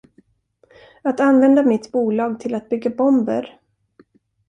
Att 1.03 1.19
använda 1.19 1.63
mitt 1.63 1.91
bolag 1.91 2.39
till 2.39 2.55
att 2.55 2.69
bygga 2.69 2.89
bomber? 2.89 3.59